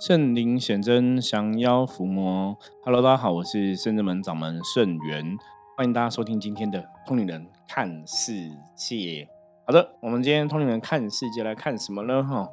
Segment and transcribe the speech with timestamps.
[0.00, 2.56] 圣灵显真，降妖伏魔。
[2.84, 5.36] Hello，大家好，我是圣真门掌门圣元，
[5.76, 9.28] 欢迎大家收听今天的通灵人看世界。
[9.66, 12.22] 好的，我们今天通灵人看世界来看什么呢？
[12.22, 12.48] 哈，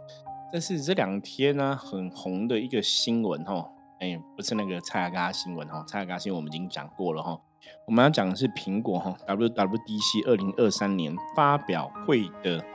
[0.52, 3.70] 这是这两天呢很红的一个新闻哈。
[4.00, 7.39] 哎，不是那个蔡阿嘎新闻哈，蔡阿嘎新闻我们已经讲过了哈。
[7.86, 12.66] 我们要讲的是苹果哈，WWDC 二零二三年发表会的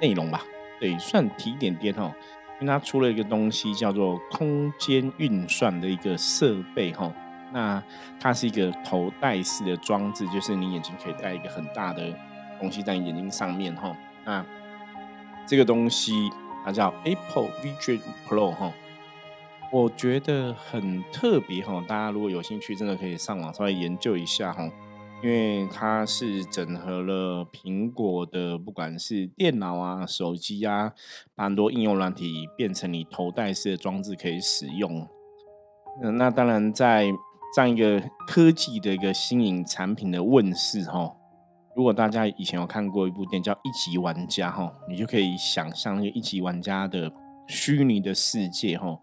[0.00, 0.40] 内容吧？
[0.80, 2.10] 对，算提点点哈。
[2.60, 7.12] 因为它出了一个东西叫做空间运算的一个设备哈，
[7.52, 7.82] 那
[8.18, 12.12] 它是一个头戴式的装置，就是你眼睛可以戴一个很大的
[12.58, 13.96] 东西在你眼睛上面哈。
[14.24, 14.44] 那
[15.46, 16.30] 这个东西
[16.64, 18.72] 它叫 Apple Vision Pro 哈，
[19.70, 24.68] 我觉得很特别哈，大家如果有兴趣，真的可以上网稍微研究一下哈。
[25.20, 30.92] 因为它是整合了苹果的，不管是电脑啊、手机啊，
[31.34, 35.08] 把很多应用软体变成你头戴式的装置可以使用。
[36.00, 37.06] 嗯，那当然在
[37.52, 41.12] 这样一个科技的一个新颖产品的问世哈，
[41.74, 47.10] 如果大家以前有看过一部电影叫《一级玩家》哈，你就可以想象那个一级玩家的
[47.48, 48.96] 虚拟的世界哈，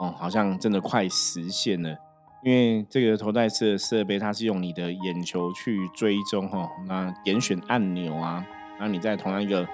[0.00, 1.96] 哦，好像真的快实现了。
[2.42, 8.44] 因为这个头戴式的设备，它是用你的眼球去追踪哈，那点选按钮啊，
[8.78, 9.64] 然后你在同样一个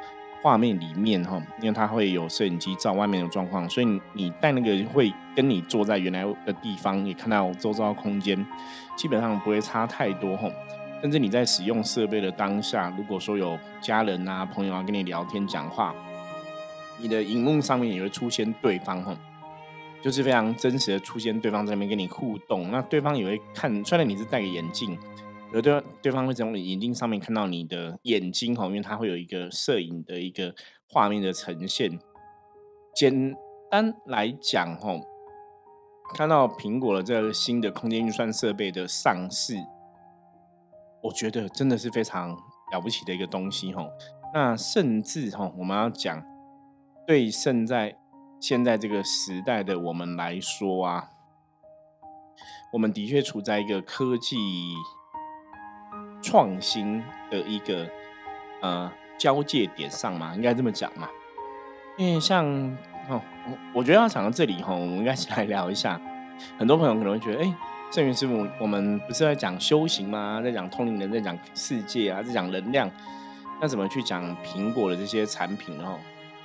[0.43, 8.47] 画面里面哈，因为它会有摄影机照外面的状况，所以你戴那个会跟你坐在原来的地方，也看到周遭空间，
[8.95, 10.47] 基本上不会差太多哈。
[11.01, 15.95] 甚至你在使用设备的当下，如果说有家人啊、朋友啊跟你聊天讲话，
[16.99, 19.17] 你的荧幕上面也会出现对方哈。
[20.01, 24.97] 就是非常真实的出现，对方在那边跟你互动，那对方也会看，虽然你是戴个眼镜，
[25.53, 30.55] 有对对方会从你眼镜上面看到你的眼睛哈，因为它会有一个摄影的一个
[30.89, 31.99] 画面的呈现。
[32.95, 33.35] 简
[33.71, 35.01] 单来讲哈，
[36.15, 39.55] 看到苹果的这个新的空间运算设备的上市，
[41.03, 42.31] 我觉得真的是非常
[42.73, 43.85] 了不起的一个东西哈。
[44.33, 46.23] 那甚至哈，我们要讲
[47.05, 47.99] 对现在。
[48.41, 51.09] 现在这个时代的我们来说啊，
[52.73, 54.37] 我们的确处在一个科技
[56.23, 57.89] 创新的一个
[58.63, 61.09] 呃交界点上嘛，应该这么讲嘛。
[61.97, 62.47] 因为像
[63.09, 66.01] 哦，我我觉得要讲到这里哈，我们应该先来聊一下。
[66.57, 67.55] 很多朋友可能会觉得，哎，
[67.91, 70.41] 圣元师傅，我们不是在讲修行吗？
[70.41, 72.89] 在讲通灵人，在讲世界啊，在讲能量，
[73.61, 75.99] 那怎么去讲苹果的这些产品哦？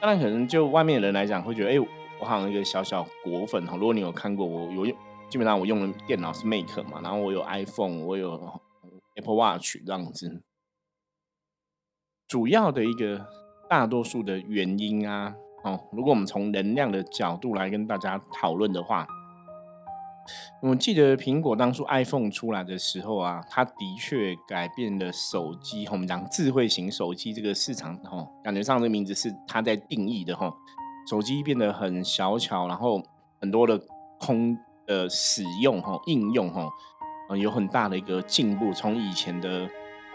[0.04, 1.80] 当然，可能就外面的人来讲，会觉得，哎，
[2.20, 3.78] 我好像一个小小果粉哈。
[3.78, 4.98] 如果你有看过我，有用，
[5.30, 8.60] 基本上我用的电脑是 Mac 嘛，然后我有 iPhone，我有
[9.16, 10.44] Apple Watch 这样子。
[12.28, 13.26] 主要的一个
[13.70, 15.34] 大多数的原因啊，
[15.64, 19.08] 哦，如果我们从能量的角度来跟大家讨论的话。
[20.62, 30.52] 我记得苹果当初 iPhone 出来的时候啊，它的确改变了手机，我们讲智慧型手机这个市场，哈，感觉上这个名字是它在定义的，哈，
[31.10, 33.04] 手机变得很小巧，然后
[33.42, 33.80] 很多的
[34.20, 36.70] 空的使用，哈，应用，哈，
[37.30, 39.70] 嗯，有很大的一个进步，从以前的，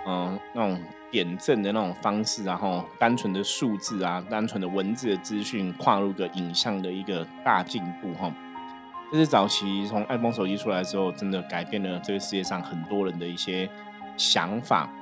[0.07, 0.81] 嗯，那种
[1.11, 8.33] 点阵的那种方式，然后单纯的数字啊，单纯的文字的资讯，跨入个影像的一个大进步，哈。
[9.11, 13.69] 这是早期从 iPhone 手机出来之后，真的改变了这个世界上很多人的一些
[14.19, 14.93] 想法。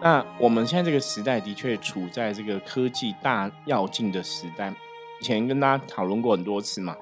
[0.00, 4.72] 那我们现在这个时代的确处在这个科技大跃进的时代。
[5.20, 6.96] 以前跟大家讨论过很多次嘛。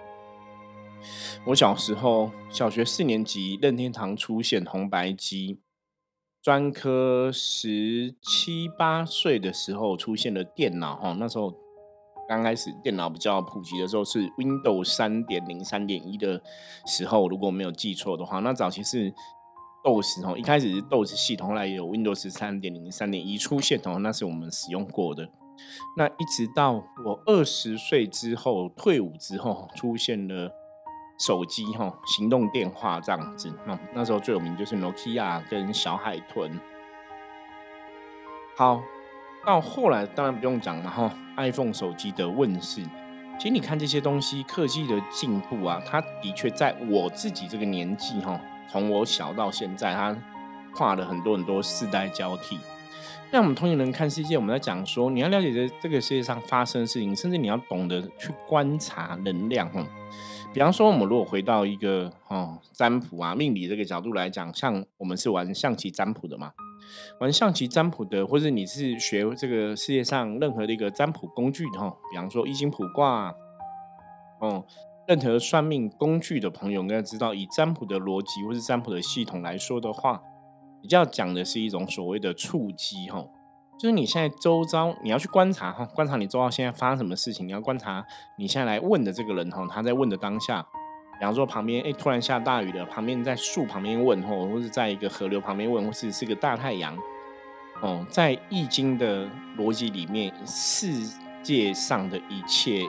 [1.44, 5.58] 我小时候小学四年级，任天堂出现红白机；
[6.40, 11.52] 专科十七八岁的时候出现了电脑，哈，那时候。
[12.28, 16.40] 刚开始电脑比较普及的时候是 Windows 三点零、三点一的
[16.86, 19.12] 时候，如果没有记错的话，那早期是
[19.84, 25.28] DOS 哦，一开始是 DOS 系统，后来有 Windows 三点零、三点一出现哦，那是我们使用过的。
[25.96, 26.72] 那一直到
[27.04, 30.50] 我二十岁之后退伍之后，出现了
[31.18, 33.52] 手机哈，行动电话这样子。
[33.66, 36.58] 那那时候最有名就是 Nokia 跟小海豚。
[38.56, 38.80] 好。
[39.44, 42.80] 到后来当然不用讲了哈，iPhone 手机的问世，
[43.38, 48.40] 其实你看这些东西科技的进步啊，它的确在我自己这个年纪哈，
[48.70, 50.16] 从我小到现在，它
[50.72, 52.58] 跨了很多很多世代交替。
[53.32, 59.84] 那我们通常人看世界，我们在讲说，你要了解这这个世界上发生的事情，甚至你要懂得去观察能量哈。
[60.52, 66.52] 比方说，我们如果回到一个哦占卜啊命理这个角度来讲，像我们是玩象棋占卜的嘛。
[67.20, 73.34] 玩象棋占卜的，或者你是学这个世界上任何的一个占卜工具的哈，比方说易经卜卦，
[74.40, 74.64] 哦，
[75.06, 80.22] 任何算命工具的朋友应该知道，以占卜的逻辑或是占卜的系统来说的话，
[80.80, 83.24] 比较讲的是一种所谓的触机哈，
[83.78, 88.04] 就是你现在周遭你要去观察哈，观察你周遭现在发生什么事情，你要观察
[88.38, 90.66] 你现在来问的这个人哈，他在问的当下，
[91.22, 96.98] 比方说旁边哎突然下大雨了，旁边在树旁边问吼，或者在一个河流旁边问，或是是个大太阳
[97.80, 100.92] 哦，在易经的逻辑里面，世
[101.40, 102.88] 界上的一切。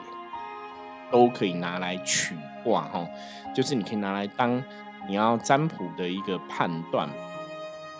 [1.12, 2.34] 都可以拿来取
[2.64, 3.06] 卦哈，
[3.54, 4.60] 就是你可以拿来当
[5.06, 7.08] 你要占卜的一个判断。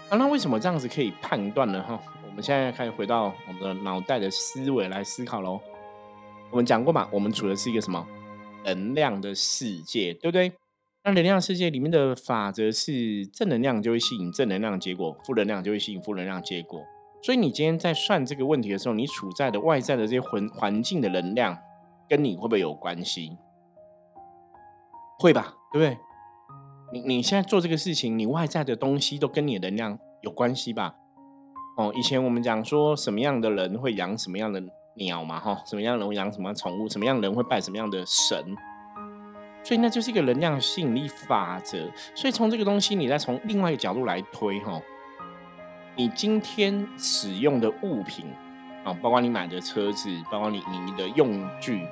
[0.08, 1.80] 啊，那为什么这样子可以判断呢？
[1.80, 1.96] 哈，
[2.28, 5.60] 我们现在开始回到我们的脑袋的思维来思考喽。
[6.50, 8.04] 我们讲过嘛，我们处的是一个什么
[8.64, 10.52] 能量的世界，对不对？
[11.04, 16.82] 那能量世界里面的法则是正能量就会吸引正能量结果，负能量就会吸引负能量结果。
[17.22, 21.58] 所以你今天在算这个问题的时候，你处在的外在的这些环环境的能量。
[22.06, 23.38] 跟你会不会有关系？
[25.18, 25.98] 会吧，对不对？
[26.92, 30.96] 你你现在做这个事情，你外在的东西都跟你的能量有关系吧？
[31.78, 34.62] 哦，以前我们讲说什么样的人会养什么样的
[34.94, 38.56] 鸟嘛，哈，什么样人养什么宠物，什么样人会拜什么样的神，
[39.62, 41.78] 所以那就是一个能量吸引力法则。
[42.14, 44.80] 所以从这个东西，你再从另外一个角度来推，哈，
[45.96, 48.26] 你今天使用的物品。
[48.84, 51.88] 啊，包括你买的车子，包括你你的用具，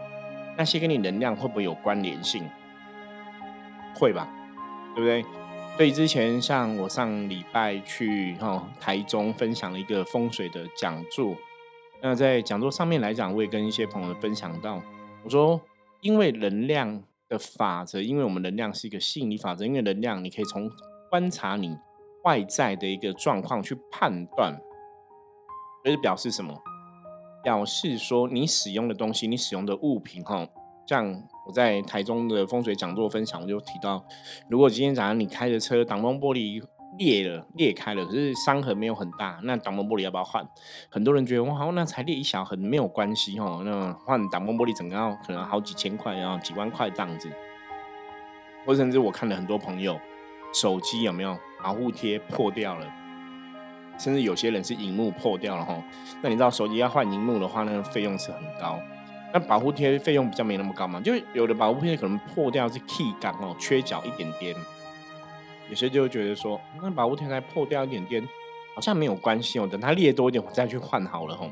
[0.59, 2.47] 那些跟你能量会不会有关联性？
[3.95, 4.29] 会吧，
[4.95, 5.25] 对不对？
[5.79, 11.35] 所以之前像我上礼拜去哈台中分享了一个风水的讲座，
[12.05, 14.83] 那在讲座上面来讲，我也跟一些朋友分享到，
[15.23, 15.61] 我说
[16.01, 20.69] 因为能量的法则，因为我们能量是一个吸引力法则，因为能量你可以从
[21.09, 21.79] 观察你
[22.25, 24.61] 外在的一个状况去判断，
[25.85, 26.61] 这是表示什么？
[27.45, 30.49] 表示说，你使用的东西，你使用的物品，哈，
[30.87, 31.13] 像
[31.47, 34.05] 我在台中的风水讲座分享，我就提到，
[34.49, 36.61] 如果今天早上你开着车挡风玻璃
[36.99, 40.47] 裂了、裂开了，可是伤痕没有很大，那挡风玻璃要不要换？
[40.91, 47.31] 很多人觉得哇，那才裂一小痕，没有关系，哈，那换挡风玻璃整个要可能好几千块，然后几万块这样子。
[48.65, 49.99] 或甚至我看了很多朋友
[50.55, 52.87] 手机有没有保护贴破掉了。
[53.99, 55.81] 甚至有些人是荧幕破掉了哈，
[56.23, 58.81] 那你知道手机要换荧幕的话，那个费用是很高。
[59.33, 64.55] 那保护贴费用比较没那么高嘛，就有的保护贴可能破掉是 key 感哦，缺角一点点。
[65.73, 68.23] 有些就会觉得说，那保护贴才破掉一点点，
[68.75, 71.51] 好像没有关系哦，等它裂多一点我再去换好了哈。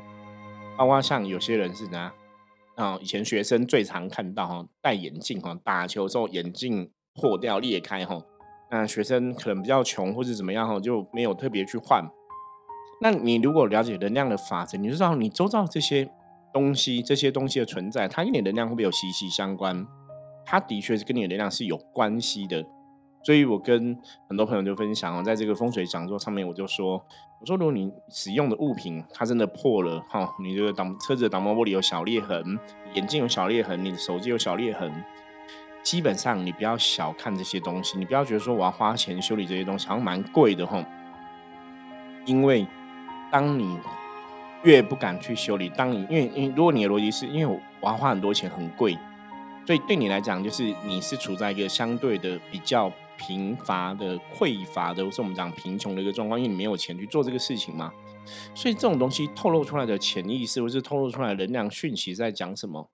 [0.77, 2.13] 包括像有些人是哪
[2.75, 8.21] 啊，以前学生最常看到哈，戴眼镜哈，打球之后眼镜破掉裂开哈，
[8.69, 12.07] 那学生可能比较穷或者怎么样哈，就没有特别去换。
[13.01, 16.07] 那你如果了解能量的法则，你就知道你周遭这些
[16.53, 19.83] 东西、这些东西的存在，它跟你能量会不会有息息相关？
[20.45, 22.63] 它的确是跟你的能量是有关系的。
[23.23, 23.97] 所以我跟
[24.27, 27.03] 很多朋友就分享哦，在这个风水讲座上面，我就说，
[27.39, 32.59] 我说如果你使用的物品它真的破了，哈，你这个挡车子的挡风玻璃有小裂痕，
[32.93, 34.91] 眼镜有小裂痕，你的手机有小裂痕，
[35.83, 40.83] 基本上你不要小看这些东西，你不要觉得说我要花钱修理这些东西好像蛮贵的哈，
[42.25, 42.67] 因为。
[43.31, 43.79] 当你
[44.63, 48.97] 越不敢去修理，当你因为因为如果你的逻辑是因为我要花很多钱很贵，
[49.65, 57.93] 所以对你来讲就是你是处在一个相对的比较贫乏的匮乏的，或是我们讲贫穷的一个状况，因为你没有钱去做这个事情嘛。
[58.55, 62.89] 所以这种东西透露出来的潜意识，或是透露出来能量讯息，在讲什么？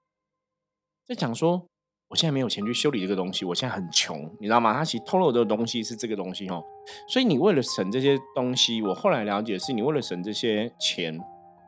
[1.07, 1.65] 在讲说。
[2.09, 4.73] 我现在没有钱去修理这个东西，我现在很穷，你知道吗？
[4.73, 6.63] 它其实透露的东西是这个东西哦，
[7.05, 11.19] 所以你为了省这些东西，我后来了解是你为了省这些钱，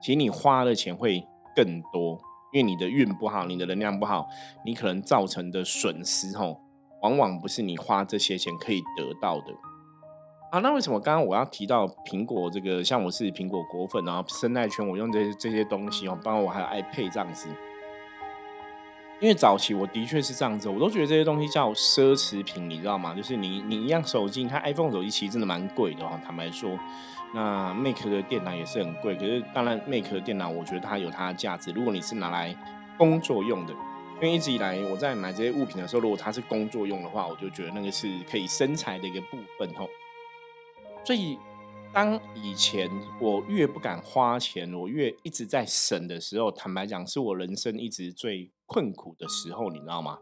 [0.02, 1.22] 其实你花的钱会
[1.54, 2.18] 更多，
[2.54, 4.30] 因为你的运不好，你的能量不好，
[4.64, 6.58] 你可能造成的损失哦，
[7.02, 9.54] 往往不是你花这些钱可以得到的。
[10.52, 12.84] 啊，那为什么刚刚我要提到苹果这个？
[12.84, 17.48] 像我是苹果果粉然后，生态圈我用这些这些东西哦，包括我还有 iPad 这样子。
[19.22, 23.14] 因为早期我的确是这样子，我都觉得这些东西叫奢侈品，你知道吗？
[23.14, 26.20] 就是你你一样手机，你看 iPhone 手机其实真的蛮贵的哦。
[26.26, 26.80] 坦白说，
[27.36, 29.16] 那 Make 的电脑也是很贵。
[29.16, 31.70] 可是当然，Make 的电脑我觉得它有它的价值。
[31.72, 32.56] 如果你是拿来
[32.98, 33.74] 工作用的，
[34.22, 39.88] 因为一直以来我在买这些物品的时候，如果它是工作用的话，我就觉得那个是可以生财的一个部分哦。
[41.04, 41.38] 所以
[41.94, 48.52] 当以前我越不敢花钱，我越一直在省的时候，坦白讲，是我人生一直最。
[48.72, 50.20] 困苦的时候，你知道吗？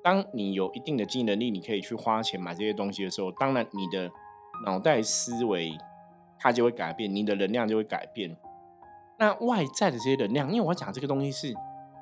[0.00, 4.08] 当你有一定的经济能力，你可以去花钱买这些东西的时候，当然你的
[4.64, 5.76] 脑袋思维
[6.38, 8.36] 它就会改变，你的能量就会改变。
[9.18, 11.52] 那外在的这些能量，因为我讲这个东西是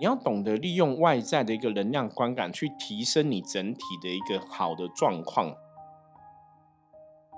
[0.03, 5.55] 你要懂得利用外在的一个能量观感，去提升你整体的一个好的状况。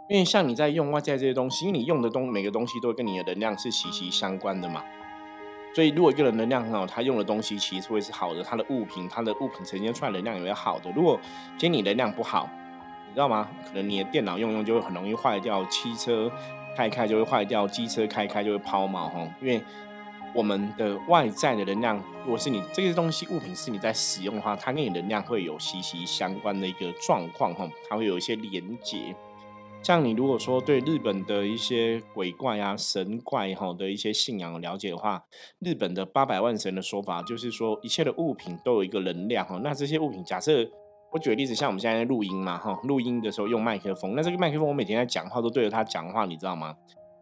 [0.08, 4.82] 因为像你在用外在这些东西，因为你用的东每个东西都会跟你的能量是息息相关的嘛。
[5.74, 10.90] 所以如果一个人能量很好，他用的东西其实会是好的，他的物品，他的物品呈现出来能量也会好的。
[10.92, 11.20] 如果
[11.58, 12.48] 今天你能量不好，
[13.06, 13.46] 你知道吗？
[13.66, 16.32] 可能你的电脑用用就会很容易坏掉，汽车
[16.74, 19.28] 开开就会坏掉，机车开开就会抛锚哈。
[19.42, 19.62] 因为
[20.34, 29.14] 我们的外在的能量，如果是你这些东西物品是你在使用的话，它跟你能量会有息息相关的一个状况哈，它会有一些连接。
[29.82, 35.22] 像你如果说对日本的一些鬼怪啊、神怪哈的一些信仰了解的话，
[35.60, 39.60] 日本的八百万神的说法就是说，一切的物品都有一个能量哈。
[39.62, 40.66] 那这些物品，假设
[41.12, 46.74] 我举个例子，像我们现在录音嘛哈，录音的时候用麦克风，那这个麦克风我每天在讲话都对着它讲话，你知道吗？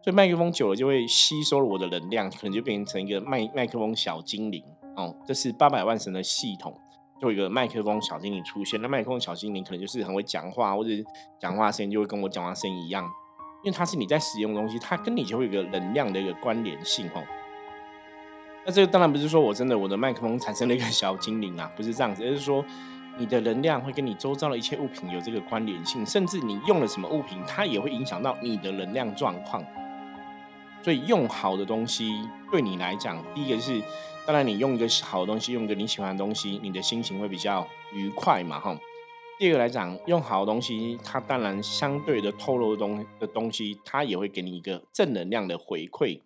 [0.03, 4.61] 所以麦克风久了就会吸收了我的能量，可能就变成一个麦麦克风小精灵
[4.97, 5.15] 哦。
[5.25, 6.77] 这是八百万神的系统。
[7.21, 10.89] 就有一个麦克风小精灵出现，那麦克风小精灵可能就是很会讲话，或者
[11.39, 13.05] 讲话声音就会跟我讲话声音一样，
[13.63, 17.23] 因为它是你在使用的东西，它跟你就会有一个能量的一个关联性哦。
[18.65, 22.65] 那这个当然不是说我真的我的麦克风产生了一个小精灵啊，不是这样子，而是说
[23.17, 29.63] 你的能量会跟你周遭的一切物品有这个关联性，甚至你用了什么物品，它也会影响到你的能量状况。
[30.83, 32.11] 所以用好的东西
[32.51, 33.81] 对你来讲，第一个是。
[34.25, 38.73] 当然，你用一个好的东西，用一个你喜欢的东西，你的心情会比较愉快嘛，哈。
[39.37, 46.21] 第二个来讲，用好的东西，它当然相对的透露的东的东西，它也会给你一个正能量的回馈。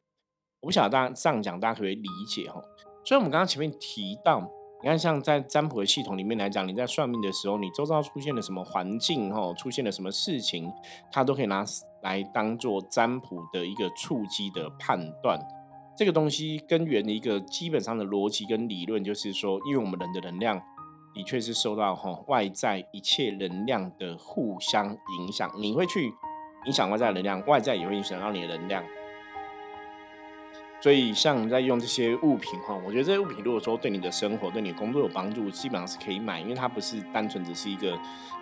[0.59, 2.61] 我不晓得大家这样讲，大家可不可以理解哈。
[3.03, 4.41] 所以，我们刚刚前面提到，
[4.83, 10.71] 你看，像在占卜的系统里面来讲，你在算命的时候，你周遭出现了什么环境，哈，出现了什么事情，
[11.11, 11.65] 它都可以拿
[12.07, 15.37] 来当做占卜的一个触机的判断。
[15.97, 20.61] 这个东西根源的一个基本上的逻辑跟理论，就是说，因为我们人的能量
[21.13, 26.13] 的确是受到哈外在一切能量的互相影响，你会去
[26.65, 28.83] 影响外在能量，外在也会影响到你的能量。
[30.79, 37.97] 所以，像在用这些物品哈，我觉得这些物品如果说对你的生活、对你工作有帮助，基本上是可以买，因为它不是单纯只是一个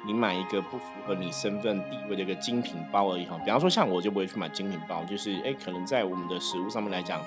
[0.05, 3.37] 你买一个不符合你身份地位的一个精品包而已哈。
[3.43, 7.21] 比方说，像我就不会去买精品包，就是哎，可能在我们的食物上面来讲。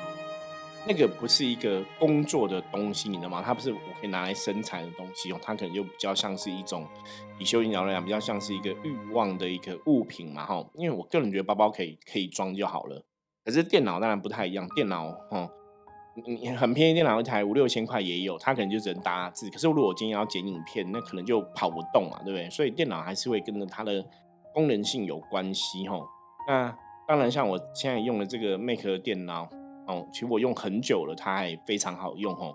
[0.86, 3.42] 那个不是一个工作的东西，你知道吗？
[3.44, 6.86] 它不是我可以拿来生产的东西哦，它可能就比较像是一种，
[7.38, 10.64] 以修行角来讲，比较像是一个欲望的一个物品嘛，哈。
[10.74, 13.04] 因为我个人觉得包包可以可以装就好了，
[13.48, 15.48] 可是电脑当然不太一样，电脑哦，
[16.26, 19.48] 你很便宜电脑一台五六千块也有，它可能就只能打字。
[19.48, 22.50] 可是如果我今天要剪影片，那可能就跑不动啊，对不对？
[22.50, 24.04] 所以电脑还是会跟着它的
[24.52, 25.98] 功能性有关系，哈。
[26.46, 26.76] 那
[27.06, 29.48] 当然，像我现在用的这个 Mac 电脑。
[29.86, 32.54] 哦，其实我用很久了，它还非常好用哦。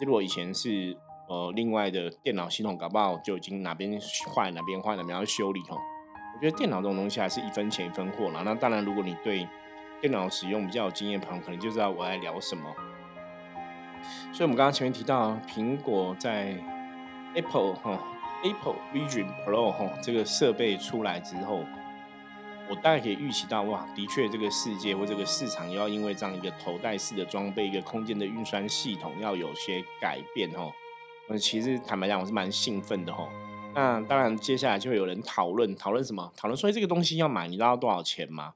[0.00, 0.96] 如果以前是
[1.28, 4.00] 呃另外的电脑系统，搞不好就已经哪边
[4.32, 5.76] 坏哪边坏哪边要修理哦。
[6.36, 8.42] 我觉得电脑这种东西还是一分钱一分货啦。
[8.44, 9.44] 那当然，如果你对
[10.00, 12.64] 电脑使用比较有经验朋友，可能就知道我在聊什么。
[14.32, 16.56] 所以，我们刚刚前面提到，苹果在
[17.34, 17.98] Apple 哈
[18.42, 21.64] Apple Vision Pro 哈这个设备出来之后。
[22.70, 30.70] 我大概可以预期到，哇，的确，这个世界或这个市场要因为这样一个头戴式的装备，一个空间的运算系统要有些改变，哦。
[31.28, 33.26] 我其实坦白讲，我是蛮兴奋的，哦。
[33.74, 36.30] 那当然，接下来就会有人讨论，讨论什么？
[36.36, 38.52] 讨论说这个东西要买，你知道多少钱吗？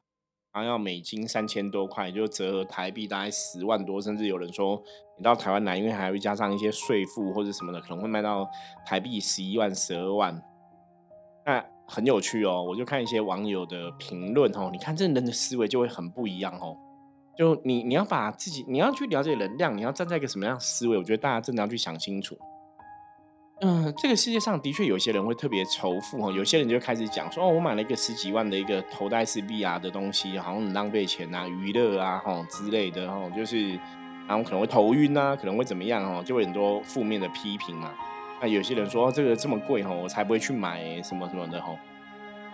[0.53, 4.83] 然后要美金三千多块，就折合台币大概十万多，甚至有人说，
[5.17, 8.47] 你到台湾来，因为还会加上一些税负或者什么的，可能会卖到
[8.85, 10.43] 台币十一万、十二万。
[11.47, 16.77] 那很有趣哦，我就看一些网友的评论哦，你看这人的思维就会很不一样哦。
[17.35, 20.99] 就你你要把自己，你要去了解能量，你要站在一个什么样的思维？
[20.99, 22.37] 我觉得大家真的要去想清楚。
[23.64, 33.69] 嗯，这个世界上的确有些人会特别仇富哦，有些人就开始讲说，哦，我买了一个十几万的一个头戴式 VR 的东西，好像很浪费钱啊，娱乐啊，哈之类的哦，就是
[34.26, 37.92] 然后可能会头晕啊，可能会怎么样哦，就会很多负面的批评嘛。
[38.40, 41.73] 那有些人说这个这么贵哈，我才不会去买什么什么的哈。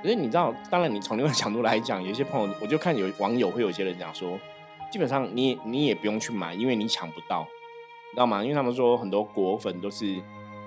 [0.02, 4.38] 可是你知道，当然你从另外角度来讲，有些朋友我就看有网友会有些人讲说，
[4.92, 7.48] 基本上你你也不用去买，因为你抢不到，
[8.10, 8.42] 你知道吗？
[8.42, 10.20] 因为他们说很多果粉都是，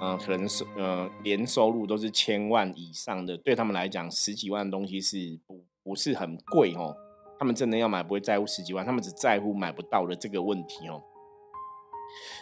[0.04, 6.96] 嗯，可能是呃年收入都是千万以上的，对他们来讲十几万的东西是不不是很贵哦。
[7.38, 11.02] 他们真的要买不会在乎十几万，他们只在乎买不到的这个问题哦。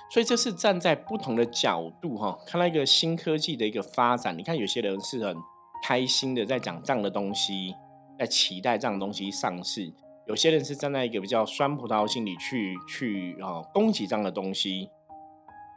[0.09, 4.37] 所以这是站在不同的角度哈，看到一个新科技的一个发展。
[4.37, 5.35] 你看有些人是很
[5.83, 7.75] 开心的在讲这样的东西，
[8.17, 9.93] 在期待这样的东西上市；
[10.27, 14.89] 有些人是站在一个比较酸葡萄心理去去啊攻击这样的东西。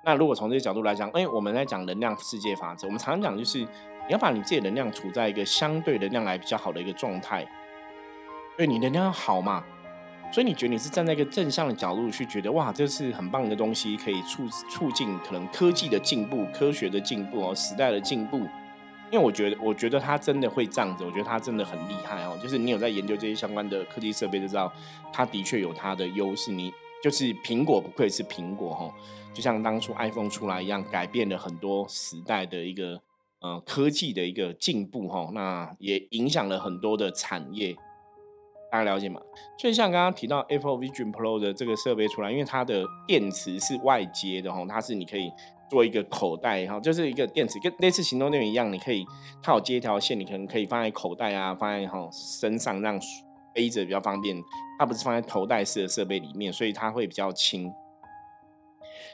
[0.05, 3.69] 那如果从这个角度来讲，因为我们在讲能量世界法则，我们常常讲就是你
[4.11, 7.47] 要把你自己的能量处在一个相对能量来比较好的一个状态，
[8.57, 9.63] 对你能量要好嘛。
[10.33, 18.39] 所以你觉得你是站在一个正向的角度去觉得哇，这是很棒的东西，可以促促进可能科技的进步、科学的进步哦，时代的进步。
[19.11, 22.35] 因为我觉得，我觉得它真的会这样子，我觉得它真的很厉害哦。
[22.43, 24.73] 就是你有在研究这些相关的科技设备，就知道
[25.13, 26.51] 它的确有它的优势。
[26.51, 28.95] 你就是苹果不愧是苹果哈，
[29.35, 33.01] 就像当初 iPhone 出来一样，改变了很多时代的一个
[33.41, 37.75] 呃科技的一个进步哈，那也影响了很多的产业。
[38.71, 39.21] 大家了解吗？
[39.59, 45.31] 所以像刚刚提到 Apple Vision Pro 的这个设备出来，因为它的电池是外接的哈，它是你可以
[45.69, 49.05] 做一个口袋哈，就是一个电池跟类似行动电源一样，你可以
[49.43, 52.99] 它有接一条线，你可能可以放在口袋啊，放在哈身上让
[53.53, 54.35] 背着比较方便。
[54.83, 57.73] 它不是放在头戴式的设备里面，所以它会比较轻。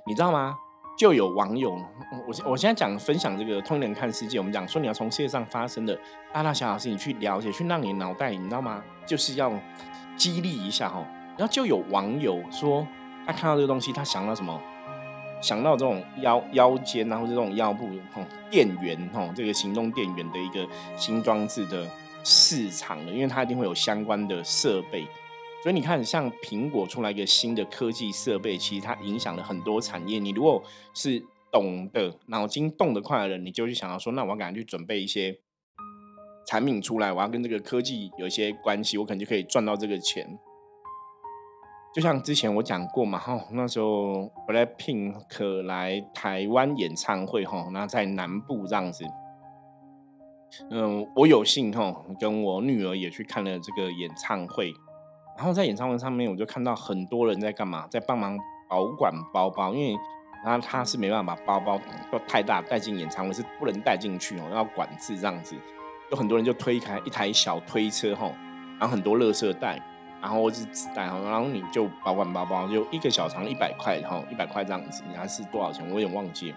[0.06, 0.56] 你知道吗？
[0.96, 1.78] 就有网友，
[2.26, 5.94] 我我现在讲分享这个通人看世界，我们讲说你要从世界上发生的
[6.32, 8.82] 大大小小事情去了解，去让你脑袋，你知道吗？
[9.04, 9.52] 就是要
[10.16, 11.06] 激励一下哈。
[11.36, 12.86] 然后就有网友说，
[13.26, 14.58] 他看到这个东西，他想到什么？
[15.42, 21.86] 想到这种腰腰间啊，或者这种腰部哈电源哈，这个行动电源的一个新装置的
[22.24, 25.06] 市场了，因为它一定会有相关的设备。
[25.60, 30.20] 所以你看，像苹果出来一个新的科技设备，其实它影响了很多产业。
[30.20, 30.62] 你如果
[30.94, 35.40] 是懂得脑筋动得快的人，你就去想要说，那我要赶紧去准备一些
[36.46, 40.38] 产品出来，我要跟这个科技有一些关系，我可能就可以赚到这个钱。
[41.92, 49.04] 就像之前我讲过嘛，哈，那时候 Blackpink 来台湾演唱会，哈，那在南部这样子，
[50.70, 54.72] 嗯，我有幸哈跟我女儿也去看了这个演唱会。
[55.38, 58.36] 然后在演唱会上面，我就看到很多人在干嘛，在帮忙
[58.68, 59.96] 保管包包，因为
[60.44, 61.80] 然后他是没办法把包包
[62.10, 65.54] 都太大带进演唱会，是不能带进去哦，要管制这样子。
[66.10, 68.34] 有很多人就推开一台小推车吼，
[68.80, 69.80] 然后很多垃圾袋，
[70.20, 75.88] 然后或是纸袋哈，然后你就保管包包，就一个小长一百块哈，一百块这样子，你还是多少钱？
[75.88, 76.52] 我有点忘记。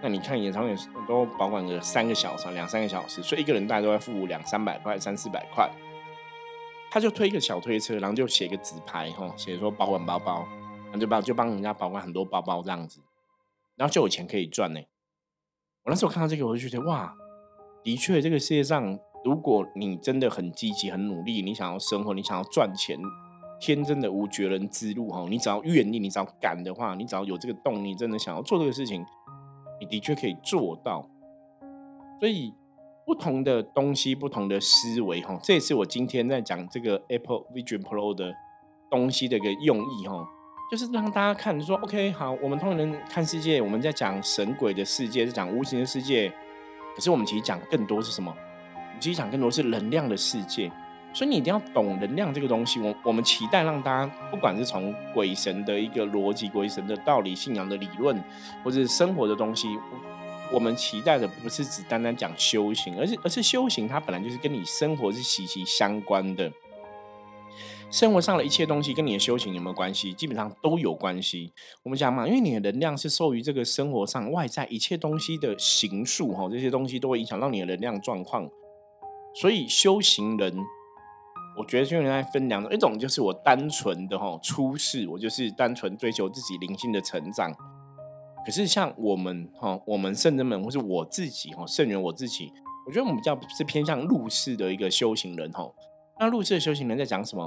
[0.00, 0.74] 那你看演唱会
[1.06, 5.68] 都保管个三个小时，两三个小时，所以一个人大概都要付两三百块、三四百块。
[6.90, 10.46] 他就推一个小推车，然后就写一个纸牌，哈，写说保管包包，
[10.84, 13.00] 然后就帮就帮人家保管很多包包这样子，
[13.76, 14.80] 然后就有钱可以赚呢。
[15.84, 17.14] 我那时候看到这个，我就觉得哇，
[17.82, 22.98] 的确，这个世界上，如果你真的很积极、很努力，你想要生活，你想要赚钱，
[23.60, 25.26] 天真的无绝人之路哈。
[25.28, 29.04] 你只要愿意，你只要敢的话，你只要有这个动力，真的想要做这个事情，
[29.78, 31.08] 你的确可以做到。
[32.18, 32.54] 所以。
[33.08, 38.34] 不同的东西，不同的思维，哈，这也是我今天在讲这个 Apple Vision Pro 的
[38.90, 40.28] 东西的一个用意，哈，
[40.70, 46.30] 就是让大家看，说 OK，好，我们通常人看世界，我们在讲神鬼的世界，是讲无形的世界，
[46.94, 48.30] 可是我们其实讲更多是什么？
[49.00, 50.70] 其实讲更多是能量的世界，
[51.14, 52.78] 所以你一定要懂能量这个东西。
[52.78, 58.22] 我我们期待让大家，不管是从鬼神的一个逻辑、鬼神的道理、信仰的理论，
[58.62, 59.66] 或者是生活的东西。
[60.52, 66.50] 我们期待的不是只单单讲修行，而是而是修行，它本来就是跟你生活是息息相关的。
[67.90, 70.12] 生活上的一切东西跟你的修行有没有关系？
[70.12, 71.52] 基本上都有关系。
[71.82, 78.46] 我们讲嘛，因为你的能量是受于这个生活上外在一切东西的形数哈，这些东西都会影响到你的能量状况。
[79.40, 80.54] 所以修行人，
[81.58, 87.54] 我觉得修行人分两种，一种就是我单纯的哈出世，我就是单纯追求自己灵性的成长。
[88.46, 92.50] 可是像我们哈，我们圣人们，或是我自己哈，圣人我自己，
[92.86, 95.70] 我觉得我们比较是偏向入世的一个修行人哈。
[96.18, 97.44] 那入世的修行人在讲什么？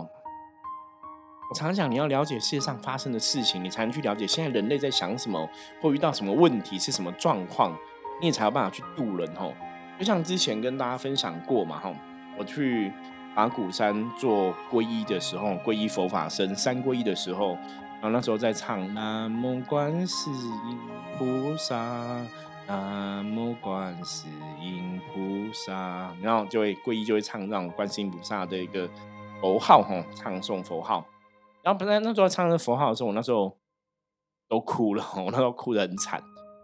[1.50, 5.50] 我常常讲，你要了解世界上发生的事情，你才能去了解现在人类在想什么，
[5.82, 7.76] 或遇到什么问题是什么状况，
[8.22, 9.52] 你也才有办法去渡人哈。
[9.98, 11.92] 就像之前跟大家分享过嘛哈，
[12.38, 12.94] 我去
[13.36, 17.58] 法鼓山做皈依的时候，皈依佛法僧三皈依的时候。
[18.02, 20.80] 然后那时候在唱南无观世音
[21.16, 21.76] 菩萨，
[22.66, 24.28] 南无观世
[24.60, 28.90] 音菩萨，然后就会皈依，就会唱这种观世音菩萨的一个
[29.40, 31.06] 佛号，哈，唱诵佛号。
[31.62, 33.56] 然后本来那时候唱这佛号的时候，我那时候
[34.50, 36.20] 都哭了，我那时候哭得很惨，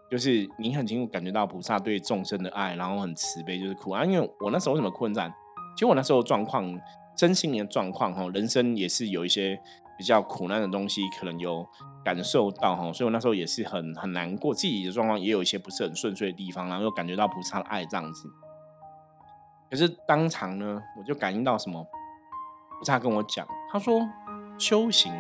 [0.10, 4.04] 就是你很清楚感觉到菩萨对众生的爱，然后很慈悲，就是哭啊。
[4.04, 5.32] 因为我那时候为什么困难？
[5.76, 6.76] 其实我那时候状况，
[7.16, 9.62] 真心的状况，哈，人生也是有一些。
[9.98, 11.68] 比较苦难的东西，可能有
[12.06, 18.30] 感受到哈，所以我那时候也是很很难过，自己的状况也有一些不是很顺遂的地方，然后又感觉到菩萨的爱这样子。
[19.70, 21.86] 可是当场呢，我就感应到什么？
[22.80, 24.08] 菩萨跟我讲，他说
[24.60, 25.12] 修行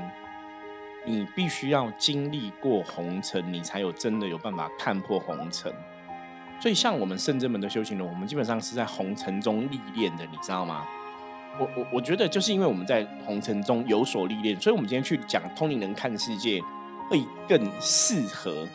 [1.05, 5.73] 你必须要经历过红尘，你才有真的有办法看破红尘。
[6.59, 10.85] 所以，像我们圣真门的修行人，我们基本上是在红尘中历练的，你知道吗？
[11.59, 16.61] 我我我觉得，就是因为我们在红尘中有所历练，所以我们今天去讲通灵人看世界
[17.09, 18.67] 会更适合。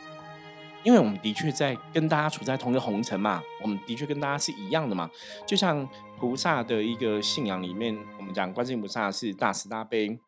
[0.85, 5.09] 因为我们的确在跟大家处在同一个红尘嘛，我们的确跟大家是一样的嘛。
[5.47, 10.19] 就像菩萨的一个信仰里面，我们讲观世音菩萨是大慈大悲、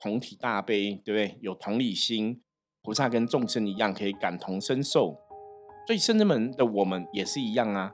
[0.00, 1.38] 同体大悲，对不对？
[1.42, 2.40] 有同理心，
[2.82, 5.14] 菩萨跟众生一样可以感同身受。
[5.86, 7.92] 所以圣人们的我们也是一样啊。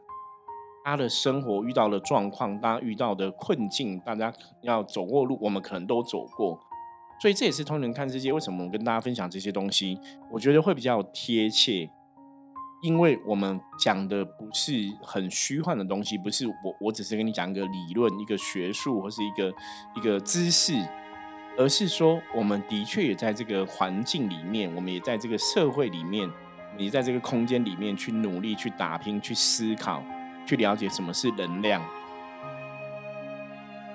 [0.84, 6.60] 他的生活遇到的状况，大家遇到的困境，大家要走过路，我们可能都走过。
[7.20, 9.98] 所以这也是通人看世界为什么我跟大家分享这些东西，
[10.30, 11.90] 我觉得会比较贴切。
[12.82, 19.50] 因为我们讲的不是很虚幻的东西，不是我我只是跟你讲一个理论、一个学术或是一个
[19.96, 20.74] 一个知识，
[21.56, 26.30] 而是说我们的确也在这个环境里面，我们也在这个社会里面，
[26.76, 30.02] 你在这个空间里面去努力、去打拼、去思考、
[30.46, 31.83] 去了解什么是能量。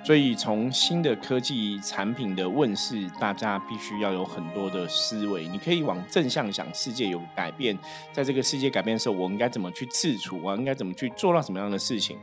[0.01, 5.45] 所以，从新的科技产品的问世，大家必须要有很多的思维。
[5.47, 7.77] 你可以往正向想，世界有改变，
[8.13, 10.39] 在这个世界改变的时候，我应该怎么去自处？
[10.41, 12.17] 我应该怎么去做到什么样的事情？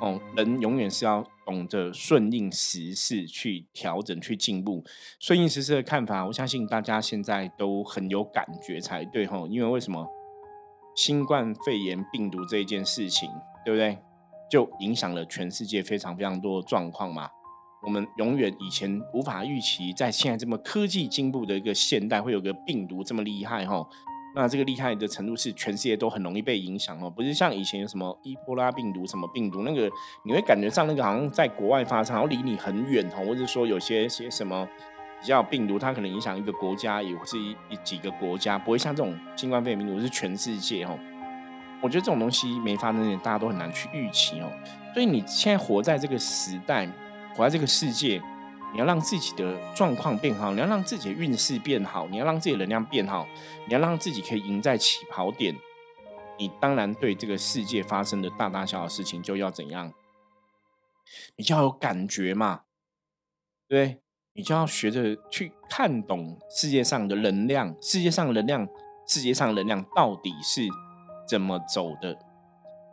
[0.00, 4.84] 哦，人永远是要懂得顺应时势去调整、去进步。
[5.20, 9.46] 顺应时势的看法，我相信大家现在都很有感觉才对吼。
[9.46, 10.04] 因为为什么
[10.94, 13.28] 新冠肺炎病毒这一件事情，
[13.64, 13.98] 对不对？
[14.50, 17.28] 就影响了全世界非常非常多的状况嘛。
[17.82, 23.86] 我们永远以前无法预期，在现在这么科技进步的一个现代，会有个病毒这么厉害哈。
[24.36, 29.88] 那这个厉害的程度是全世界都很容易被影响哦，不是像以前有什么伊波拉病毒什么病毒，那个
[30.24, 34.68] 你会感觉上那个好像在国外发生，然后离你很远哦，或者说有些些什么
[35.24, 40.98] 比较病毒，它可能影响一个国家，也是一一几个国家，不会像这种新冠肺炎病毒是全世界哦。
[41.80, 44.52] 我觉得这种东西没发生，大家都很难去预期哦。
[44.92, 46.86] 所以你现在活在这个时代，
[47.34, 48.20] 活在这个世界，
[48.74, 53.26] 你要让自己的状况变好，你要让自己的运势变好，你要让自己的能量变好，
[53.66, 55.56] 你要让自己可以赢在起跑点。
[56.38, 59.90] 你当然对这个世界发生的大大小小事情就要怎样？
[61.36, 62.64] 你就要有感觉嘛，
[63.66, 64.02] 对
[64.34, 68.68] 你就要学着去看懂世界上的能量，世界上能量，
[69.06, 70.62] 世界上能量到底是。
[71.26, 72.18] 怎么走的？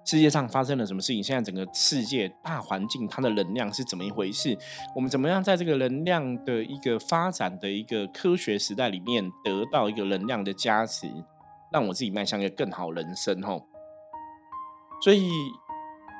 [0.05, 1.21] 世界上发生了什么事情？
[1.21, 4.57] 现在整个世界大环境，它的能量是怎么一回事？
[4.95, 11.11] 我们怎么样在这个能量的一个发展的一个科学时代里面，得到一个能量的加持，
[11.73, 13.43] 让我自己迈向一个更好人生？
[13.43, 13.67] 吼！
[15.03, 15.29] 所以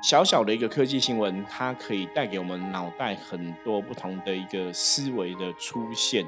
[0.02, 6.26] 小小的一个科技新闻，它可以带给我们脑袋很多不同的一个思维的出现。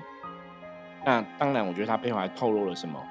[1.05, 3.03] 那当然，我觉得它背后还透露了什么？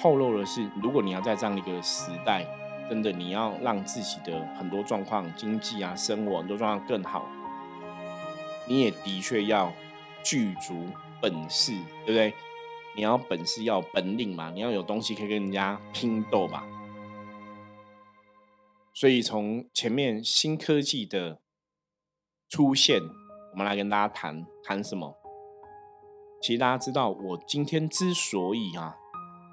[0.00, 2.46] 透露的是，如果你要在这样的一个时代，
[2.88, 7.26] 真的你要让自己的很多状况、经济啊、生活很多状况更好，
[8.68, 9.72] 你也的确要
[10.22, 10.86] 具足
[11.20, 11.72] 本事，
[12.04, 12.32] 对不对？
[12.94, 16.64] 你要本事，要本领嘛，你要有东西可以跟人家拼斗吧。
[18.98, 21.42] 所以从前面新科技的
[22.48, 22.98] 出现，
[23.52, 25.14] 我们来跟大家谈谈什么？
[26.40, 28.96] 其实大家知道，我今天之所以啊。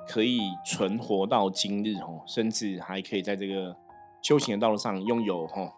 [0.05, 3.73] 可以存活到今日哦，甚至还可以在这个
[4.21, 5.73] 修行的道路上拥有哈，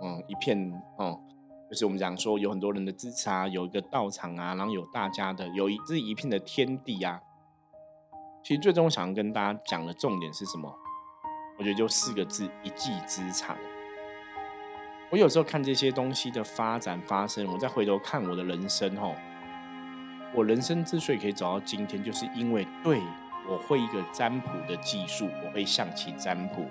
[0.00, 1.20] 嗯，一片哦，
[1.68, 7.20] 就是我们讲说有很多人的支持啊，有一个道场啊，然后有大家的，有一这一片的天地啊。
[8.44, 10.72] 其实最终想要跟大家讲的重点是什么？
[11.56, 13.56] 我觉得就四个字：一技之长。
[15.10, 19.14] 我有时候看这些东西的发展发生，我再回头看我的人生吼，
[20.34, 23.00] 我人生之所以可以走到今天，就是因为对。
[23.46, 26.66] 我会一个占卜的技术，我会象棋占卜。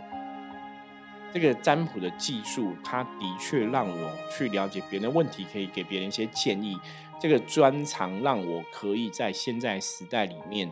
[1.32, 6.76] 这个占卜的技术，它的确让我去了解别人的问题，可以给别人一些建议。
[7.20, 10.68] 这个专长让我可以在现在时代里面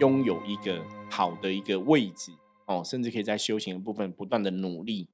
[0.00, 2.32] 拥有一个好的一个位置
[2.66, 5.08] 哦，甚至可以在修行的部分不断的努力。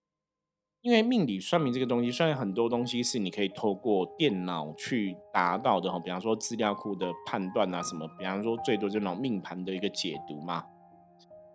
[0.82, 10.64] 因为命理算命这个东西，虽然很多东西是你可以透过电脑去达到的哈，比方说资料库的判断啊什么，比方说最多就那种命盘的一个解读嘛。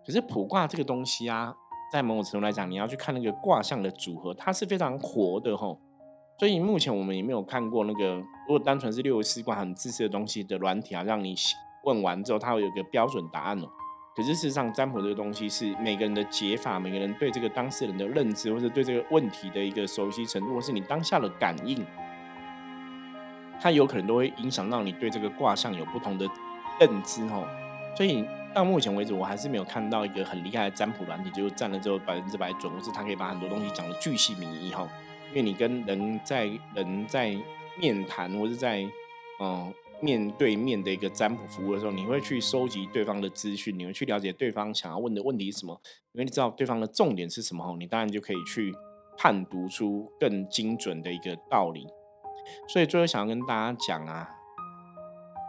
[0.06, 1.52] 可是卜卦这个东西啊，
[1.92, 5.76] 在某种程度来讲，你要去看那个卦象的组合，它是非常活的哈。
[6.38, 11.34] 所以目前我们也没有看过那个，如果单纯是六十四卦很自私的东西的软体啊，让你
[11.82, 13.68] 问完之后，它会有个标准答案哦。
[14.16, 21.84] 可是事实上，占卜这个东西是每个人的解法，每个人对这个当事人的认知，或者对这个问题的一个熟悉程度，或是你当下的感应。
[23.60, 26.26] 它有可能都会影响到你对这个卦象有不同的
[26.80, 27.46] 认知哦。
[27.94, 28.24] 所以
[28.54, 34.88] 到目前为止，我还是没有看到一个很厉害的占卜软体，就占了之后百分之百准，或是它可以把很多东西讲的巨细靡遗哈。
[35.28, 37.36] 因为你跟人在人在
[37.78, 38.82] 面谈，或是在
[39.40, 39.74] 嗯。
[40.00, 45.80] 面对面的一个占卜服务的时候，你会去收集对方的资讯，你会去了解对方想要问的问题是什么，
[46.12, 48.74] 因为你知道对方的重点是什么，你当然就可以去
[49.16, 51.86] 判读出更精准的一个道理。
[52.68, 54.28] 所以最后想要跟大家讲啊，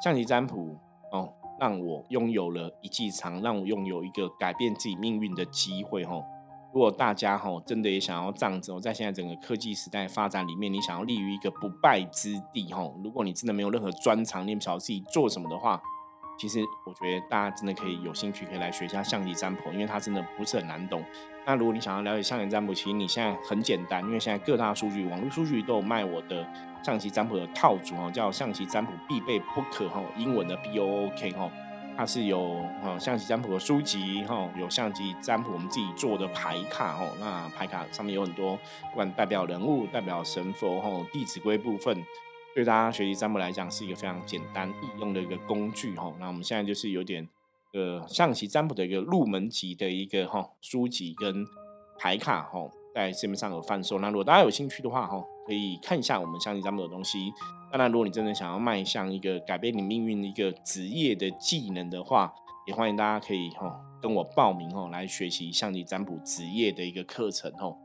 [0.03, 0.77] 象棋占卜
[1.11, 6.23] 哦，让我拥有了一技长，让我拥有一个改变自己命运的机会，吼。
[6.73, 15.81] 如果大家哈真的也想要这样子，在现在整个科技时代发展里面，你想要立于一个不败之地哈，如果你真的没有任何专长，你不晓得自己做什么的话，
[16.37, 21.03] 其实我觉得大家真的可以有兴趣可以来学一下象棋占卜，因为它真的不是很难懂。
[21.47, 26.45] 那如果你想要了解象棋占卜，其实你现在很简单，因为现在各大数据、网络数据都有卖我的
[26.83, 31.49] 象棋占卜的套组哈，叫象棋占卜必备不可哈，英文的 B O O K 哈。
[31.97, 38.55] 它是有哈象棋占卜的书籍哈，有象棋占卜我们自己做的牌卡哈，那牌卡上面有很多，
[38.91, 42.05] 不管代表人物、代表神佛哈，弟子规部分，
[42.53, 46.13] 对大家学习占卜来讲是一个非常简单易用的一个工具哈。
[46.19, 47.27] 那我们现在就是有点
[47.73, 51.43] 呃象棋占卜的一个入门级的一个哈书籍跟
[51.97, 53.97] 牌卡哈，在市面上有贩售。
[53.97, 57.33] 那如果大家有兴趣的话哈，可以看一下我们象棋占卜的东西。
[57.69, 62.33] 当然，如果你真的想要迈向一个改变你命运的一个职业的技能的话，
[62.65, 67.75] 也欢迎大家可以哈跟我报名哦，来学习象棋占卜职业的一个课程哦。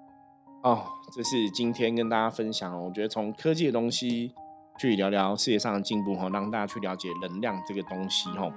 [0.62, 4.32] 哦，这是今天跟大家分享哦，我觉得从科技的东西
[4.78, 8.52] 去聊聊世界上的进步哈，让大家去了解能量这个东西哈。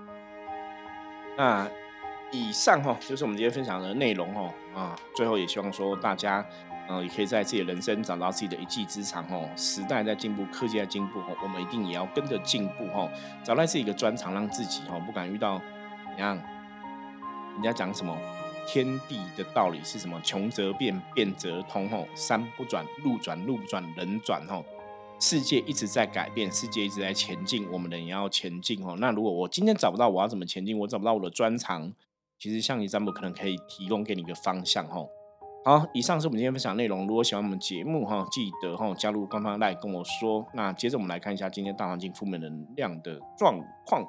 [1.35, 1.67] 那
[2.31, 6.45] 以上哈就是我们今天分享的内容哦啊，最后也希望说大家。
[6.87, 9.49] 嗯，也可以在自己的人生找到自己的一技之长哦。
[9.55, 13.09] 时代在进步，科技在进步哦，我们一定也要跟着进步哦。
[13.43, 15.59] 找到自己一个专长，让自己哦不敢遇到
[16.09, 16.35] 怎样。
[17.53, 18.15] 人家讲什么
[18.67, 20.19] 天地的道理是什么？
[20.21, 22.05] 穷则变，变则通哦。
[22.13, 24.63] 山不转路转，路不转人转哦。
[25.19, 28.95] 世界一直在改变，世界一直在前进，我们人也要前进哦。
[28.99, 31.91] 那如果我今天找不到我要怎么前进，我找不到我的专长，
[32.37, 35.07] 其实像你占卜可能可以提供给你一个方向哦。
[35.67, 37.07] 好，以上是我们今天分享内容。
[37.07, 40.45] 如果喜欢我们节目哈，记得哈加入官方赖跟我说。
[40.53, 44.03] 那接着我们来看一下今天大环境负面能量的状况。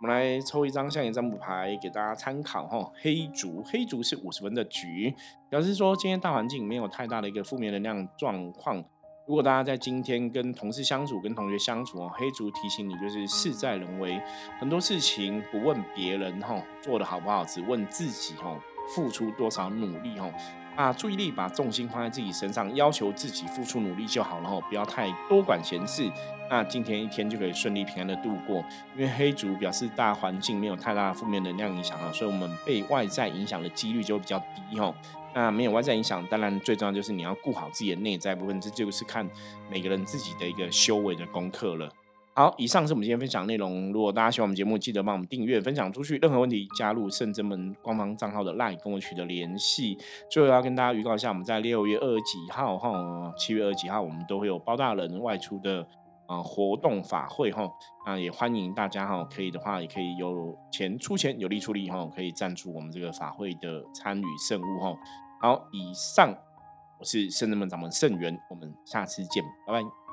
[0.00, 2.90] 我们来抽一张象棋占卜牌给大家参考哈。
[3.02, 5.14] 黑竹，黑竹是五十分的局，
[5.50, 8.82] 表示说今天大环境没有太大的一个负面能量状况。
[9.26, 14.18] 如果大家在今天跟同事相处、跟同学相处哦，黑竹提醒你就是事在人为，
[14.58, 18.58] 很多事情不问别人哈做的好不好，只问自己哈
[18.94, 20.30] 付出多少努力哈。
[20.76, 26.06] 把注意力、把重心放在自己身上，要求自己付出努力就好了哦，不要太多管闲事。
[26.50, 28.62] 那今天一天就可以顺利平安的度过。
[28.94, 34.94] 因为黑竹表示大环境没有太大的负面能量影响哈，所以我们被外在影响的几率就比较低哈。
[35.32, 39.26] 那没有外在影响，当然最重要就是你要顾好自己的内在部分，这就是看
[39.70, 41.90] 每个人自己的一个修为的功课了。
[42.36, 43.90] 好，以上是我们今天分享内容。
[43.94, 46.18] 如果大家喜欢我们节目，记得帮我们订阅、分享出去。
[46.18, 49.96] 任何问题，加入圣真门官方账号的 LINE 跟我取得联系。
[50.30, 55.88] 最后要跟大家预告一下，我们在六月二十几号哈，七月二十几号，我们都会有包大人外出的
[56.26, 57.66] 啊活动法会哈。
[58.04, 64.94] 那也欢迎大家哈，可以的话也可以有钱出钱，有力出力哈，可以赞助我们这个法会的参与圣物哈。
[65.40, 66.36] 好，以上
[66.98, 70.05] 我是圣真门掌门圣元，我们下次见，拜拜。